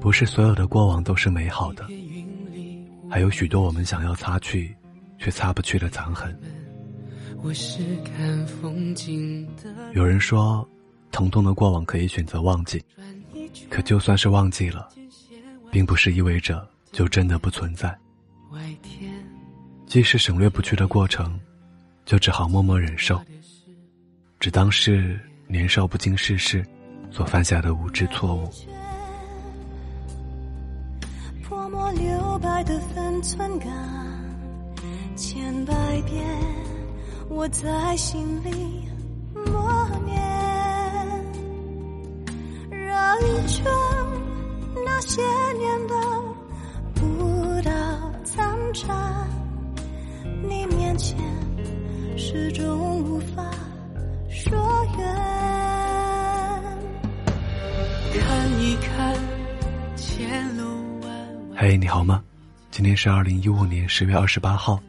[0.00, 1.86] 不是所有的过往都是美好的，
[3.08, 4.74] 还有许多我们想要擦去，
[5.18, 6.34] 却擦不去的残痕。
[9.94, 10.68] 有人说，
[11.10, 12.82] 疼痛的过往可以选择忘记，
[13.68, 14.88] 可就算是忘记了，
[15.70, 17.96] 并不是意味着就真的不存在。
[19.86, 21.38] 即使省略不去的过程，
[22.04, 23.20] 就只好默默忍受，
[24.38, 26.64] 只当是年少不经世事
[27.10, 28.48] 所犯下的无知错误。
[31.42, 33.68] 泼墨留白的分寸感，
[35.16, 36.24] 千百遍
[37.28, 38.88] 我在心里
[39.34, 40.16] 默念，
[42.70, 42.96] 认
[43.46, 43.64] 真
[44.84, 45.20] 那些
[45.58, 45.94] 年的
[46.94, 47.70] 不到
[48.24, 49.26] 残渣，
[50.48, 51.18] 你面前
[52.16, 53.44] 始终无法
[58.18, 59.14] 看一看
[59.96, 61.00] 前路。
[61.56, 62.22] 嘿，你好吗？
[62.70, 64.80] 今天是二零一五年十月二十八号，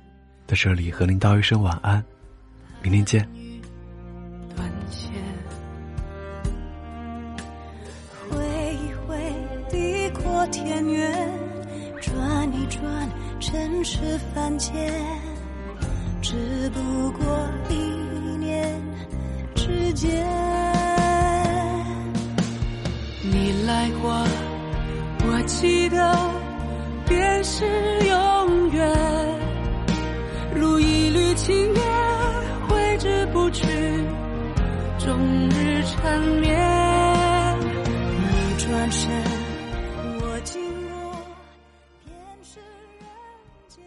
[0.48, 2.04] 在这里和您道一声晚安，
[2.82, 3.28] 明天见。
[8.30, 8.38] 挥
[8.76, 9.18] 一挥
[9.70, 11.30] 地阔天远，
[12.00, 14.00] 转一转尘世
[14.34, 14.94] 凡间，
[16.22, 17.76] 只不过一
[18.38, 18.82] 念
[19.54, 20.41] 之间。
[23.82, 24.12] 爱过
[25.26, 26.16] 我记得
[27.08, 27.66] 便是
[28.06, 28.88] 永远
[30.54, 31.84] 如一缕青烟
[32.68, 33.66] 挥之不去
[35.00, 35.18] 终
[35.50, 39.10] 日缠绵你转身
[40.20, 41.12] 我经过
[42.06, 42.60] 便是
[43.00, 43.08] 人
[43.68, 43.84] 间。